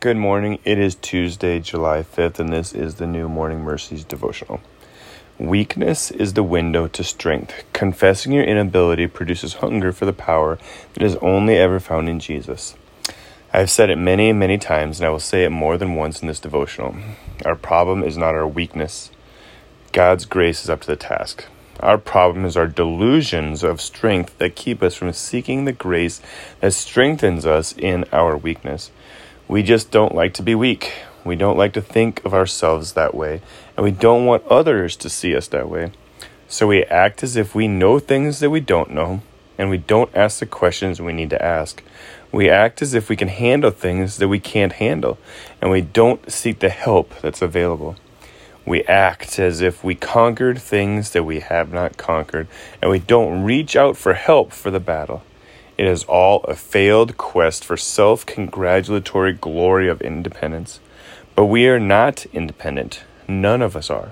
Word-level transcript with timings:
Good 0.00 0.16
morning. 0.16 0.60
It 0.64 0.78
is 0.78 0.94
Tuesday, 0.94 1.58
July 1.58 2.04
5th, 2.04 2.38
and 2.38 2.52
this 2.52 2.72
is 2.72 2.94
the 2.94 3.06
new 3.08 3.28
Morning 3.28 3.62
Mercies 3.62 4.04
devotional. 4.04 4.60
Weakness 5.40 6.12
is 6.12 6.34
the 6.34 6.44
window 6.44 6.86
to 6.86 7.02
strength. 7.02 7.64
Confessing 7.72 8.30
your 8.30 8.44
inability 8.44 9.08
produces 9.08 9.54
hunger 9.54 9.90
for 9.90 10.06
the 10.06 10.12
power 10.12 10.56
that 10.94 11.02
is 11.02 11.16
only 11.16 11.56
ever 11.56 11.80
found 11.80 12.08
in 12.08 12.20
Jesus. 12.20 12.76
I 13.52 13.58
have 13.58 13.72
said 13.72 13.90
it 13.90 13.96
many, 13.96 14.32
many 14.32 14.56
times, 14.56 15.00
and 15.00 15.06
I 15.08 15.10
will 15.10 15.18
say 15.18 15.42
it 15.42 15.50
more 15.50 15.76
than 15.76 15.96
once 15.96 16.22
in 16.22 16.28
this 16.28 16.38
devotional. 16.38 16.94
Our 17.44 17.56
problem 17.56 18.04
is 18.04 18.16
not 18.16 18.36
our 18.36 18.46
weakness, 18.46 19.10
God's 19.90 20.26
grace 20.26 20.62
is 20.62 20.70
up 20.70 20.82
to 20.82 20.86
the 20.86 20.94
task. 20.94 21.46
Our 21.80 21.98
problem 21.98 22.44
is 22.44 22.56
our 22.56 22.68
delusions 22.68 23.64
of 23.64 23.80
strength 23.80 24.38
that 24.38 24.54
keep 24.54 24.80
us 24.80 24.94
from 24.94 25.12
seeking 25.12 25.64
the 25.64 25.72
grace 25.72 26.20
that 26.60 26.72
strengthens 26.74 27.44
us 27.44 27.74
in 27.76 28.04
our 28.12 28.36
weakness. 28.36 28.92
We 29.48 29.62
just 29.62 29.90
don't 29.90 30.14
like 30.14 30.34
to 30.34 30.42
be 30.42 30.54
weak. 30.54 30.92
We 31.24 31.34
don't 31.34 31.56
like 31.56 31.72
to 31.72 31.80
think 31.80 32.22
of 32.22 32.34
ourselves 32.34 32.92
that 32.92 33.14
way, 33.14 33.40
and 33.76 33.84
we 33.84 33.90
don't 33.90 34.26
want 34.26 34.46
others 34.46 34.94
to 34.96 35.08
see 35.08 35.34
us 35.34 35.48
that 35.48 35.70
way. 35.70 35.92
So 36.48 36.66
we 36.66 36.84
act 36.84 37.22
as 37.22 37.34
if 37.34 37.54
we 37.54 37.66
know 37.66 37.98
things 37.98 38.40
that 38.40 38.50
we 38.50 38.60
don't 38.60 38.90
know, 38.90 39.22
and 39.56 39.70
we 39.70 39.78
don't 39.78 40.14
ask 40.14 40.40
the 40.40 40.46
questions 40.46 41.00
we 41.00 41.14
need 41.14 41.30
to 41.30 41.42
ask. 41.42 41.82
We 42.30 42.50
act 42.50 42.82
as 42.82 42.92
if 42.92 43.08
we 43.08 43.16
can 43.16 43.28
handle 43.28 43.70
things 43.70 44.18
that 44.18 44.28
we 44.28 44.38
can't 44.38 44.74
handle, 44.74 45.16
and 45.62 45.70
we 45.70 45.80
don't 45.80 46.30
seek 46.30 46.58
the 46.58 46.68
help 46.68 47.18
that's 47.22 47.40
available. 47.40 47.96
We 48.66 48.84
act 48.84 49.38
as 49.38 49.62
if 49.62 49.82
we 49.82 49.94
conquered 49.94 50.58
things 50.58 51.12
that 51.12 51.24
we 51.24 51.40
have 51.40 51.72
not 51.72 51.96
conquered, 51.96 52.48
and 52.82 52.90
we 52.90 52.98
don't 52.98 53.44
reach 53.44 53.76
out 53.76 53.96
for 53.96 54.12
help 54.12 54.52
for 54.52 54.70
the 54.70 54.78
battle. 54.78 55.22
It 55.78 55.86
is 55.86 56.02
all 56.04 56.42
a 56.44 56.56
failed 56.56 57.16
quest 57.16 57.64
for 57.64 57.76
self 57.76 58.26
congratulatory 58.26 59.32
glory 59.32 59.88
of 59.88 60.00
independence. 60.00 60.80
But 61.36 61.44
we 61.44 61.68
are 61.68 61.78
not 61.78 62.26
independent. 62.32 63.04
None 63.28 63.62
of 63.62 63.76
us 63.76 63.88
are. 63.88 64.10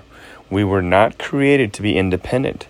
We 0.49 0.63
were 0.63 0.81
not 0.81 1.17
created 1.17 1.73
to 1.73 1.81
be 1.81 1.97
independent. 1.97 2.67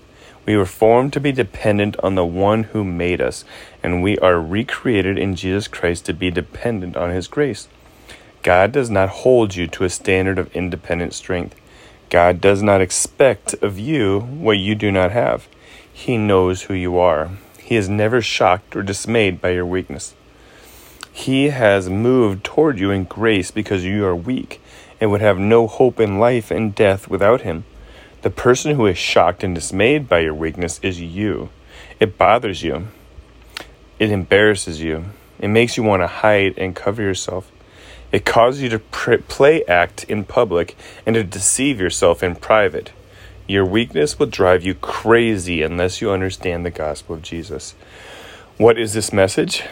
We 0.48 0.58
were 0.58 0.66
formed 0.66 1.14
to 1.14 1.20
be 1.20 1.32
dependent 1.32 1.96
on 2.00 2.16
the 2.16 2.26
one 2.26 2.64
who 2.64 2.84
made 2.84 3.22
us, 3.22 3.46
and 3.84 4.02
we 4.02 4.18
are 4.18 4.42
recreated 4.42 5.20
in 5.20 5.36
Jesus 5.36 5.68
Christ 5.68 6.06
to 6.06 6.14
be 6.14 6.32
dependent 6.32 6.98
on 6.98 7.12
his 7.12 7.28
grace. 7.28 7.68
God 8.42 8.72
does 8.72 8.90
not 8.90 9.10
hold 9.10 9.56
you 9.56 9.68
to 9.68 9.84
a 9.84 9.92
standard 9.92 10.40
of 10.40 10.56
independent 10.56 11.14
strength. 11.14 11.56
God 12.10 12.42
does 12.42 12.64
not 12.64 12.82
expect 12.82 13.54
of 13.62 13.78
you 13.78 14.22
what 14.22 14.58
you 14.58 14.74
do 14.74 14.92
not 14.92 15.12
have. 15.12 15.48
He 15.94 16.18
knows 16.18 16.64
who 16.64 16.74
you 16.74 16.98
are. 16.98 17.30
He 17.68 17.76
is 17.76 17.90
never 17.90 18.22
shocked 18.22 18.78
or 18.78 18.82
dismayed 18.82 19.42
by 19.42 19.50
your 19.50 19.66
weakness. 19.66 20.16
He 21.12 21.50
has 21.50 21.90
moved 21.90 22.46
toward 22.46 22.80
you 22.80 22.92
in 22.92 23.04
grace 23.04 23.52
because 23.52 23.84
you 23.84 24.06
are 24.06 24.16
weak 24.16 24.62
and 25.02 25.12
would 25.12 25.20
have 25.20 25.38
no 25.38 25.68
hope 25.68 26.00
in 26.00 26.18
life 26.18 26.50
and 26.50 26.74
death 26.74 27.10
without 27.10 27.42
him. 27.42 27.66
The 28.22 28.30
person 28.30 28.76
who 28.76 28.86
is 28.86 28.98
shocked 28.98 29.44
and 29.44 29.54
dismayed 29.54 30.08
by 30.08 30.20
your 30.20 30.34
weakness 30.34 30.80
is 30.82 31.02
you. 31.02 31.50
It 32.00 32.18
bothers 32.18 32.64
you. 32.64 32.88
It 34.00 34.12
embarrasses 34.12 34.82
you. 34.82 35.04
It 35.38 35.50
makes 35.50 35.76
you 35.76 35.84
want 35.84 36.04
to 36.04 36.08
hide 36.08 36.58
and 36.58 36.74
cover 36.74 37.02
yourself. 37.02 37.52
It 38.14 38.24
causes 38.24 38.62
you 38.62 38.70
to 38.70 38.80
pr- 38.80 39.18
play 39.28 39.66
act 39.66 40.06
in 40.06 40.24
public 40.24 40.78
and 41.06 41.16
to 41.16 41.24
deceive 41.26 41.82
yourself 41.82 42.24
in 42.24 42.38
private. 42.38 42.94
Your 43.48 43.64
weakness 43.64 44.20
will 44.20 44.26
drive 44.26 44.64
you 44.64 44.76
crazy 44.76 45.62
unless 45.62 46.02
you 46.02 46.12
understand 46.12 46.66
the 46.66 46.70
gospel 46.70 47.16
of 47.16 47.22
Jesus. 47.22 47.76
What 48.58 48.78
is 48.78 48.92
this 48.92 49.14
message? 49.14 49.64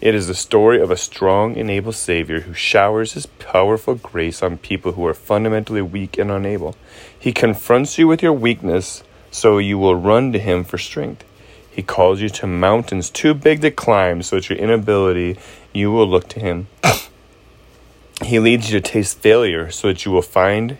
It 0.00 0.16
is 0.16 0.26
the 0.26 0.34
story 0.34 0.80
of 0.80 0.90
a 0.90 0.96
strong 0.96 1.56
and 1.56 1.70
able 1.70 1.92
Savior 1.92 2.40
who 2.40 2.54
showers 2.54 3.12
his 3.12 3.26
powerful 3.26 3.94
grace 3.94 4.42
on 4.42 4.58
people 4.58 4.92
who 4.92 5.06
are 5.06 5.14
fundamentally 5.14 5.80
weak 5.80 6.18
and 6.18 6.28
unable. 6.28 6.74
He 7.16 7.32
confronts 7.32 7.98
you 7.98 8.08
with 8.08 8.20
your 8.20 8.32
weakness 8.32 9.04
so 9.30 9.58
you 9.58 9.78
will 9.78 9.94
run 9.94 10.32
to 10.32 10.40
him 10.40 10.64
for 10.64 10.76
strength. 10.76 11.24
He 11.70 11.82
calls 11.82 12.20
you 12.20 12.28
to 12.30 12.48
mountains 12.48 13.10
too 13.10 13.32
big 13.32 13.60
to 13.60 13.70
climb 13.70 14.22
so 14.22 14.38
at 14.38 14.50
your 14.50 14.58
inability 14.58 15.38
you 15.72 15.92
will 15.92 16.08
look 16.08 16.28
to 16.30 16.40
him. 16.40 16.66
he 18.24 18.40
leads 18.40 18.72
you 18.72 18.80
to 18.80 18.90
taste 18.90 19.20
failure 19.20 19.70
so 19.70 19.86
that 19.86 20.04
you 20.04 20.10
will 20.10 20.20
find 20.20 20.78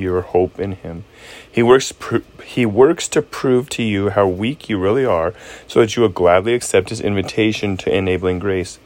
your 0.00 0.22
hope 0.22 0.58
in 0.58 0.72
him. 0.72 1.04
He 1.50 1.62
works 1.62 1.92
pr- 1.92 2.18
he 2.44 2.66
works 2.66 3.08
to 3.08 3.22
prove 3.22 3.68
to 3.70 3.82
you 3.82 4.10
how 4.10 4.26
weak 4.26 4.68
you 4.68 4.78
really 4.78 5.04
are 5.04 5.34
so 5.66 5.80
that 5.80 5.96
you 5.96 6.02
will 6.02 6.08
gladly 6.08 6.54
accept 6.54 6.90
his 6.90 7.00
invitation 7.00 7.76
to 7.78 7.94
enabling 7.94 8.38
grace. 8.38 8.78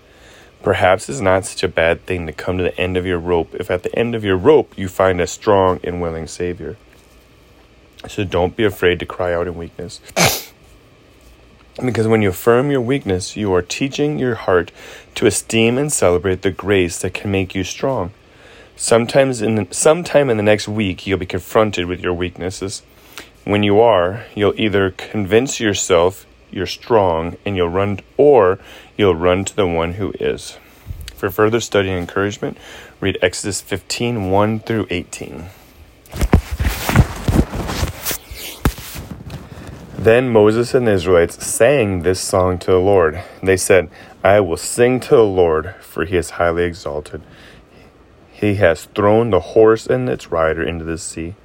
Perhaps 0.62 1.08
it's 1.08 1.20
not 1.20 1.44
such 1.44 1.62
a 1.62 1.68
bad 1.68 2.04
thing 2.06 2.26
to 2.26 2.32
come 2.32 2.58
to 2.58 2.64
the 2.64 2.78
end 2.80 2.96
of 2.96 3.06
your 3.06 3.18
rope 3.18 3.54
if 3.54 3.70
at 3.70 3.82
the 3.82 3.98
end 3.98 4.14
of 4.14 4.24
your 4.24 4.36
rope 4.36 4.72
you 4.76 4.88
find 4.88 5.20
a 5.20 5.26
strong 5.26 5.80
and 5.84 6.00
willing 6.00 6.26
savior. 6.26 6.76
So 8.08 8.24
don't 8.24 8.56
be 8.56 8.64
afraid 8.64 8.98
to 9.00 9.06
cry 9.06 9.32
out 9.34 9.46
in 9.46 9.56
weakness. 9.56 10.00
Because 11.84 12.06
when 12.06 12.22
you 12.22 12.28
affirm 12.28 12.70
your 12.70 12.80
weakness, 12.80 13.36
you 13.36 13.52
are 13.52 13.60
teaching 13.60 14.16
your 14.16 14.36
heart 14.36 14.70
to 15.16 15.26
esteem 15.26 15.76
and 15.76 15.92
celebrate 15.92 16.42
the 16.42 16.52
grace 16.52 17.00
that 17.00 17.14
can 17.14 17.32
make 17.32 17.54
you 17.56 17.64
strong. 17.64 18.12
Sometimes 18.76 19.40
in 19.40 19.54
the, 19.54 19.68
sometime 19.70 20.28
in 20.30 20.36
the 20.36 20.42
next 20.42 20.66
week, 20.66 21.06
you'll 21.06 21.18
be 21.18 21.26
confronted 21.26 21.86
with 21.86 22.00
your 22.00 22.12
weaknesses. 22.12 22.82
When 23.44 23.62
you 23.62 23.80
are, 23.80 24.24
you'll 24.34 24.58
either 24.60 24.90
convince 24.90 25.60
yourself 25.60 26.26
you're 26.50 26.66
strong 26.66 27.36
and 27.44 27.56
you'll 27.56 27.68
run, 27.68 28.00
or 28.16 28.58
you'll 28.96 29.14
run 29.14 29.44
to 29.44 29.54
the 29.54 29.66
one 29.66 29.94
who 29.94 30.12
is. 30.18 30.58
For 31.14 31.30
further 31.30 31.60
study 31.60 31.88
and 31.90 32.00
encouragement, 32.00 32.58
read 33.00 33.18
Exodus 33.22 33.60
15 33.60 34.30
1 34.30 34.60
through 34.60 34.86
18. 34.90 35.46
Then 39.96 40.28
Moses 40.28 40.74
and 40.74 40.86
the 40.86 40.92
Israelites 40.92 41.46
sang 41.46 42.02
this 42.02 42.20
song 42.20 42.58
to 42.58 42.72
the 42.72 42.78
Lord. 42.78 43.22
They 43.42 43.56
said, 43.56 43.88
I 44.22 44.40
will 44.40 44.56
sing 44.56 45.00
to 45.00 45.10
the 45.10 45.24
Lord, 45.24 45.76
for 45.80 46.04
he 46.04 46.16
is 46.16 46.30
highly 46.30 46.64
exalted. 46.64 47.22
He 48.34 48.56
has 48.56 48.86
thrown 48.86 49.30
the 49.30 49.38
horse 49.38 49.86
and 49.86 50.08
its 50.08 50.32
rider 50.32 50.62
into 50.62 50.84
the 50.84 50.98
sea. 50.98 51.36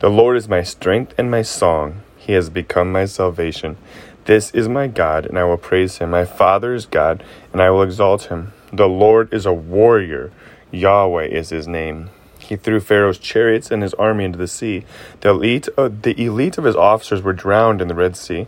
The 0.00 0.08
Lord 0.08 0.38
is 0.38 0.48
my 0.48 0.62
strength 0.62 1.14
and 1.18 1.30
my 1.30 1.42
song. 1.42 2.00
He 2.16 2.32
has 2.32 2.48
become 2.48 2.90
my 2.90 3.04
salvation. 3.04 3.76
This 4.24 4.50
is 4.52 4.66
my 4.66 4.86
God, 4.86 5.26
and 5.26 5.38
I 5.38 5.44
will 5.44 5.58
praise 5.58 5.98
him. 5.98 6.10
My 6.10 6.24
Father 6.24 6.72
is 6.72 6.86
God, 6.86 7.22
and 7.52 7.60
I 7.60 7.68
will 7.68 7.82
exalt 7.82 8.24
him. 8.24 8.54
The 8.72 8.88
Lord 8.88 9.32
is 9.32 9.44
a 9.44 9.52
warrior. 9.52 10.32
Yahweh 10.70 11.26
is 11.26 11.50
his 11.50 11.68
name. 11.68 12.08
He 12.38 12.56
threw 12.56 12.80
Pharaoh's 12.80 13.18
chariots 13.18 13.70
and 13.70 13.82
his 13.82 13.92
army 13.94 14.24
into 14.24 14.38
the 14.38 14.48
sea. 14.48 14.86
The 15.20 15.28
elite, 15.28 15.68
of, 15.76 16.00
the 16.00 16.18
elite 16.18 16.56
of 16.56 16.64
his 16.64 16.76
officers 16.76 17.20
were 17.20 17.34
drowned 17.34 17.82
in 17.82 17.88
the 17.88 17.94
Red 17.94 18.16
Sea. 18.16 18.46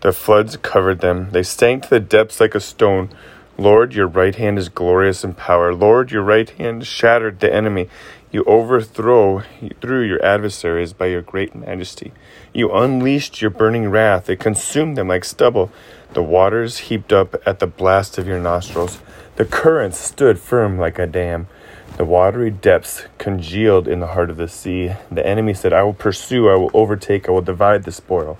The 0.00 0.12
floods 0.12 0.56
covered 0.58 1.00
them. 1.00 1.30
They 1.32 1.42
sank 1.42 1.82
to 1.84 1.90
the 1.90 2.00
depths 2.00 2.38
like 2.38 2.54
a 2.54 2.60
stone. 2.60 3.10
Lord, 3.62 3.94
your 3.94 4.08
right 4.08 4.34
hand 4.34 4.58
is 4.58 4.68
glorious 4.68 5.22
in 5.22 5.34
power. 5.34 5.72
Lord, 5.72 6.10
your 6.10 6.22
right 6.22 6.50
hand 6.50 6.84
shattered 6.84 7.38
the 7.38 7.54
enemy. 7.54 7.88
You 8.32 8.42
overthrow 8.42 9.44
through 9.80 10.02
your 10.02 10.20
adversaries 10.24 10.92
by 10.92 11.06
your 11.06 11.22
great 11.22 11.54
majesty. 11.54 12.10
You 12.52 12.72
unleashed 12.72 13.40
your 13.40 13.52
burning 13.52 13.88
wrath. 13.88 14.28
It 14.28 14.40
consumed 14.40 14.98
them 14.98 15.06
like 15.06 15.24
stubble. 15.24 15.70
The 16.12 16.24
waters 16.24 16.78
heaped 16.78 17.12
up 17.12 17.36
at 17.46 17.60
the 17.60 17.68
blast 17.68 18.18
of 18.18 18.26
your 18.26 18.40
nostrils. 18.40 18.98
The 19.36 19.44
currents 19.44 19.98
stood 19.98 20.40
firm 20.40 20.76
like 20.76 20.98
a 20.98 21.06
dam. 21.06 21.46
The 21.98 22.04
watery 22.04 22.50
depths 22.50 23.04
congealed 23.18 23.86
in 23.86 24.00
the 24.00 24.08
heart 24.08 24.28
of 24.28 24.38
the 24.38 24.48
sea. 24.48 24.94
The 25.08 25.24
enemy 25.24 25.54
said, 25.54 25.72
I 25.72 25.84
will 25.84 25.94
pursue, 25.94 26.48
I 26.48 26.56
will 26.56 26.72
overtake, 26.74 27.28
I 27.28 27.30
will 27.30 27.42
divide 27.42 27.84
the 27.84 27.92
spoil. 27.92 28.38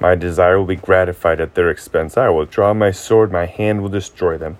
My 0.00 0.14
desire 0.14 0.58
will 0.58 0.66
be 0.66 0.76
gratified 0.76 1.40
at 1.40 1.54
their 1.54 1.70
expense. 1.70 2.16
I 2.16 2.28
will 2.28 2.44
draw 2.44 2.72
my 2.72 2.92
sword, 2.92 3.32
my 3.32 3.46
hand 3.46 3.82
will 3.82 3.88
destroy 3.88 4.38
them. 4.38 4.58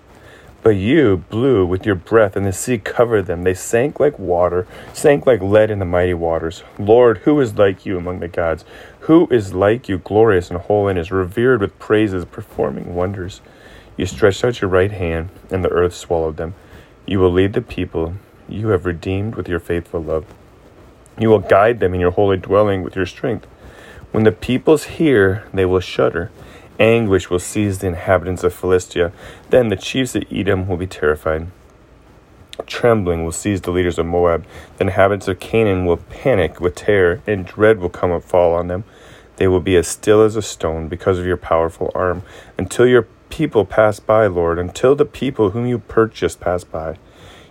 But 0.62 0.70
you 0.70 1.24
blew 1.30 1.64
with 1.64 1.86
your 1.86 1.94
breath, 1.94 2.34
and 2.34 2.44
the 2.44 2.52
sea 2.52 2.78
covered 2.78 3.26
them. 3.26 3.44
They 3.44 3.54
sank 3.54 4.00
like 4.00 4.18
water, 4.18 4.66
sank 4.92 5.26
like 5.26 5.40
lead 5.40 5.70
in 5.70 5.78
the 5.78 5.84
mighty 5.84 6.14
waters. 6.14 6.64
Lord, 6.78 7.18
who 7.18 7.40
is 7.40 7.56
like 7.56 7.86
you 7.86 7.96
among 7.96 8.18
the 8.18 8.28
gods? 8.28 8.64
Who 9.00 9.28
is 9.30 9.54
like 9.54 9.88
you, 9.88 9.98
glorious 9.98 10.50
and 10.50 10.58
holiness, 10.58 11.12
revered 11.12 11.60
with 11.60 11.78
praises, 11.78 12.24
performing 12.24 12.96
wonders? 12.96 13.40
You 13.96 14.06
stretched 14.06 14.44
out 14.44 14.60
your 14.60 14.68
right 14.68 14.90
hand, 14.90 15.28
and 15.50 15.64
the 15.64 15.70
earth 15.70 15.94
swallowed 15.94 16.36
them. 16.36 16.54
You 17.06 17.20
will 17.20 17.32
lead 17.32 17.52
the 17.52 17.62
people 17.62 18.14
you 18.48 18.68
have 18.68 18.84
redeemed 18.84 19.36
with 19.36 19.48
your 19.48 19.60
faithful 19.60 20.02
love. 20.02 20.26
You 21.18 21.28
will 21.28 21.38
guide 21.38 21.78
them 21.78 21.94
in 21.94 22.00
your 22.00 22.10
holy 22.10 22.36
dwelling 22.36 22.82
with 22.82 22.96
your 22.96 23.06
strength. 23.06 23.46
When 24.10 24.24
the 24.24 24.32
peoples 24.32 24.84
hear, 24.84 25.44
they 25.52 25.64
will 25.64 25.80
shudder. 25.80 26.30
Anguish 26.80 27.28
will 27.28 27.38
seize 27.38 27.78
the 27.78 27.88
inhabitants 27.88 28.44
of 28.44 28.54
Philistia. 28.54 29.12
Then 29.50 29.68
the 29.68 29.76
chiefs 29.76 30.14
of 30.14 30.24
Edom 30.30 30.68
will 30.68 30.76
be 30.76 30.86
terrified. 30.86 31.48
Trembling 32.66 33.24
will 33.24 33.32
seize 33.32 33.60
the 33.60 33.70
leaders 33.70 33.98
of 33.98 34.06
Moab. 34.06 34.44
The 34.76 34.84
inhabitants 34.84 35.28
of 35.28 35.40
Canaan 35.40 35.86
will 35.86 35.98
panic 35.98 36.60
with 36.60 36.74
terror, 36.74 37.20
and 37.26 37.46
dread 37.46 37.78
will 37.78 37.88
come 37.88 38.12
and 38.12 38.22
fall 38.22 38.54
on 38.54 38.68
them. 38.68 38.84
They 39.36 39.46
will 39.46 39.60
be 39.60 39.76
as 39.76 39.86
still 39.86 40.22
as 40.22 40.36
a 40.36 40.42
stone 40.42 40.88
because 40.88 41.18
of 41.18 41.26
your 41.26 41.36
powerful 41.36 41.92
arm, 41.94 42.22
until 42.56 42.86
your 42.86 43.06
people 43.30 43.64
pass 43.64 44.00
by, 44.00 44.26
Lord, 44.26 44.58
until 44.58 44.94
the 44.94 45.04
people 45.04 45.50
whom 45.50 45.66
you 45.66 45.78
purchased 45.78 46.40
pass 46.40 46.64
by. 46.64 46.96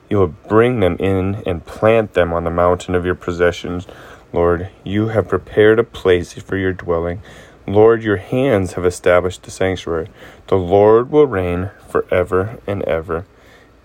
You 0.09 0.18
will 0.18 0.27
bring 0.27 0.80
them 0.80 0.98
in 1.00 1.44
and 1.45 1.65
plant 1.65 2.13
them 2.13 2.33
on 2.33 2.44
the 2.44 2.50
mountain 2.50 2.95
of 2.95 3.06
your 3.06 3.15
possessions. 3.15 3.88
Lord, 4.33 4.69
you 4.83 5.07
have 5.09 5.27
prepared 5.27 5.79
a 5.79 5.83
place 5.83 6.33
for 6.33 6.57
your 6.57 6.74
dwelling. 6.74 7.21
Lord, 7.65 8.03
your 8.03 8.18
hands 8.18 8.74
have 8.74 8.85
established 8.85 9.44
the 9.44 9.51
sanctuary. 9.51 10.09
The 10.47 10.57
Lord 10.57 11.12
will 11.12 11.27
reign 11.27 11.71
forever 11.89 12.59
and 12.65 12.83
ever. 12.83 13.25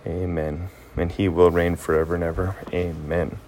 Amen. 0.06 0.69
And 0.97 1.11
he 1.11 1.29
will 1.29 1.50
reign 1.50 1.77
forever 1.77 2.15
and 2.15 2.25
ever. 2.25 2.56
Amen. 2.73 3.39